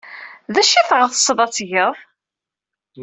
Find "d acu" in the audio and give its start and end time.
0.53-0.75